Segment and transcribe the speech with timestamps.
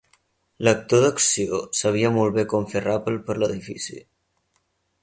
[0.67, 4.05] L'actor d'acció sabia molt bé com fer ràpel per l'edifici